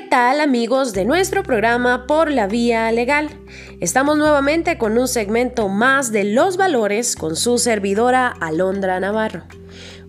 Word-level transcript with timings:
tal 0.00 0.40
amigos 0.40 0.94
de 0.94 1.04
nuestro 1.04 1.42
programa 1.42 2.06
Por 2.06 2.30
la 2.30 2.46
Vía 2.46 2.90
Legal? 2.92 3.28
Estamos 3.80 4.16
nuevamente 4.16 4.78
con 4.78 4.96
un 4.96 5.06
segmento 5.06 5.68
más 5.68 6.12
de 6.12 6.24
los 6.24 6.56
valores 6.56 7.14
con 7.14 7.36
su 7.36 7.58
servidora 7.58 8.28
Alondra 8.28 8.98
Navarro. 9.00 9.42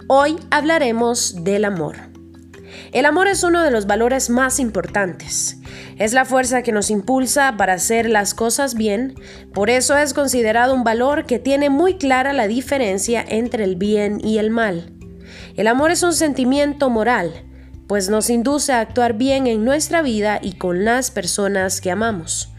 Hoy 0.08 0.38
hablaremos 0.52 1.44
del 1.44 1.66
amor. 1.66 1.98
El 2.94 3.06
amor 3.06 3.28
es 3.28 3.44
uno 3.44 3.62
de 3.62 3.72
los 3.72 3.86
valores 3.86 4.30
más 4.30 4.60
importantes. 4.60 5.58
Es 5.98 6.14
la 6.14 6.24
fuerza 6.24 6.62
que 6.62 6.72
nos 6.72 6.90
impulsa 6.90 7.56
para 7.58 7.74
hacer 7.74 8.10
las 8.10 8.34
cosas 8.34 8.76
bien, 8.76 9.16
por 9.54 9.70
eso 9.70 9.98
es 9.98 10.14
considerado 10.14 10.74
un 10.74 10.86
valor 10.86 11.26
que 11.26 11.40
tiene 11.40 11.70
muy 11.70 11.98
clara 11.98 12.32
la 12.32 12.48
diferencia 12.48 13.24
entre 13.28 13.66
el 13.66 13.76
bien 13.76 14.20
y 14.24 14.38
el 14.38 14.50
mal. 14.50 14.94
El 15.56 15.68
amor 15.68 15.92
es 15.92 16.04
un 16.04 16.14
sentimiento 16.14 16.90
moral, 16.90 17.34
pues 17.88 18.10
nos 18.10 18.30
induce 18.30 18.72
a 18.74 18.80
actuar 18.80 19.14
bien 19.14 19.48
en 19.48 19.66
nuestra 19.66 20.02
vida 20.02 20.40
y 20.42 20.54
con 20.54 20.86
las 20.86 21.12
personas 21.12 21.82
que 21.82 21.92
amamos. 21.92 22.50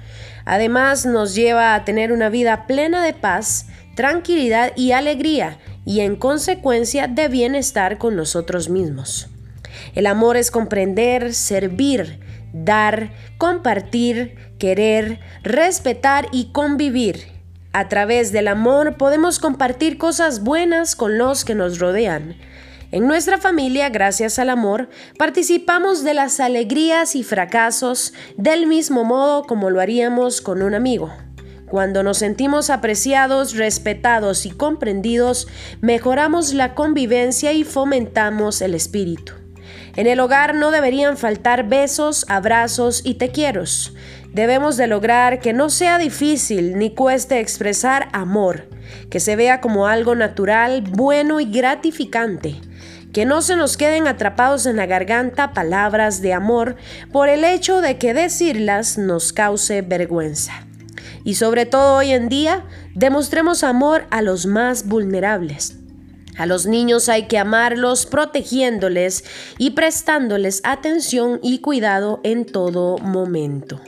Además, 0.45 1.07
nos 1.07 1.35
lleva 1.35 1.75
a 1.75 1.85
tener 1.85 2.13
una 2.13 2.29
vida 2.29 2.67
plena 2.67 3.03
de 3.05 3.15
paz, 3.15 3.67
tranquilidad 3.95 4.73
y 4.77 4.93
alegría, 4.93 5.59
y 5.87 6.01
en 6.01 6.17
consecuencia 6.17 7.09
de 7.09 7.29
bienestar 7.29 7.99
con 7.99 8.17
nosotros 8.17 8.69
mismos. 8.69 9.29
El 9.95 10.07
amor 10.07 10.37
es 10.37 10.51
comprender, 10.51 11.35
servir, 11.35 12.21
dar, 12.53 13.13
compartir, 13.39 14.37
querer, 14.59 15.21
respetar 15.43 16.29
y 16.33 16.53
convivir. 16.53 17.33
A 17.73 17.89
través 17.89 18.31
del 18.31 18.49
amor 18.49 18.97
podemos 18.97 19.39
compartir 19.39 19.99
cosas 19.99 20.43
buenas 20.45 20.95
con 20.95 21.19
los 21.19 21.45
que 21.45 21.55
nos 21.55 21.79
rodean 21.79 22.37
en 22.95 23.09
nuestra 23.09 23.39
familia, 23.39 23.89
gracias 23.89 24.39
al 24.39 24.51
amor, 24.51 24.89
participamos 25.19 26.05
de 26.05 26.15
las 26.15 26.39
alegrías 26.39 27.17
y 27.17 27.25
fracasos 27.25 28.15
del 28.37 28.69
mismo 28.69 29.03
modo 29.03 29.43
como 29.43 29.69
lo 29.69 29.81
haríamos 29.81 30.41
con 30.41 30.63
un 30.63 30.75
amigo. 30.75 31.13
Cuando 31.67 32.05
nos 32.05 32.19
sentimos 32.19 32.71
apreciados, 32.71 33.57
respetados 33.57 34.47
y 34.47 34.53
comprendidos, 34.53 35.49
mejoramos 35.81 36.55
la 36.55 36.77
convivencia 36.77 37.53
y 37.53 37.65
fomentamos 37.65 38.63
el 38.63 38.77
espíritu. 38.77 39.33
En 39.97 40.07
el 40.07 40.21
hogar 40.21 40.55
no 40.55 40.71
deberían 40.71 41.17
faltar 41.17 41.69
besos, 41.69 42.25
abrazos 42.29 43.01
y 43.05 43.15
te 43.15 43.31
quiero. 43.31 43.65
Debemos 44.33 44.77
de 44.77 44.87
lograr 44.87 45.41
que 45.41 45.53
no 45.53 45.69
sea 45.69 45.99
difícil 45.99 46.79
ni 46.79 46.95
cueste 46.95 47.41
expresar 47.41 48.09
amor, 48.13 48.69
que 49.11 49.19
se 49.19 49.35
vea 49.35 49.61
como 49.61 49.89
algo 49.89 50.15
natural, 50.15 50.83
bueno 50.83 51.41
y 51.41 51.47
gratificante 51.47 52.61
que 53.13 53.25
no 53.25 53.43
se 53.43 53.57
nos 53.57 53.77
queden 53.77 54.09
atrapados 54.09 54.67
en 54.67 54.77
la 54.77 54.87
garganta 54.87 55.53
palabras 55.53 56.21
de 56.21 56.33
amor 56.33 56.77
por 57.13 57.29
el 57.29 57.45
hecho 57.45 57.81
de 57.81 57.97
que 57.97 58.13
decirlas 58.13 58.99
nos 58.99 59.33
cause 59.33 59.83
vergüenza. 59.83 60.53
Y 61.23 61.35
sobre 61.35 61.65
todo 61.65 61.97
hoy 61.97 62.11
en 62.11 62.29
día, 62.29 62.65
demostremos 62.95 63.65
amor 63.65 64.07
a 64.11 64.21
los 64.21 64.47
más 64.47 64.87
vulnerables. 64.87 65.79
A 66.37 66.47
los 66.47 66.67
niños 66.67 67.09
hay 67.09 67.29
que 67.29 67.39
amarlos 67.39 68.07
protegiéndoles 68.07 69.25
y 69.59 69.71
prestándoles 69.71 70.61
atención 70.65 71.39
y 71.43 71.61
cuidado 71.61 72.21
en 72.25 72.45
todo 72.45 72.99
momento. 72.99 73.81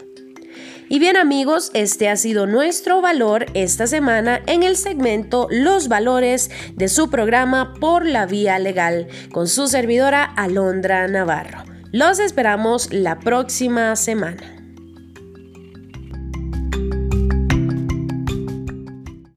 Y 0.88 1.00
bien 1.00 1.16
amigos, 1.16 1.70
este 1.74 2.08
ha 2.08 2.16
sido 2.16 2.46
nuestro 2.46 3.00
valor 3.00 3.46
esta 3.54 3.88
semana 3.88 4.40
en 4.46 4.62
el 4.62 4.76
segmento 4.76 5.48
Los 5.50 5.88
valores 5.88 6.50
de 6.74 6.88
su 6.88 7.10
programa 7.10 7.74
Por 7.80 8.06
la 8.06 8.24
Vía 8.26 8.60
Legal 8.60 9.08
con 9.32 9.48
su 9.48 9.66
servidora 9.66 10.22
Alondra 10.22 11.08
Navarro. 11.08 11.64
Los 11.90 12.20
esperamos 12.20 12.92
la 12.92 13.18
próxima 13.18 13.96
semana. 13.96 14.55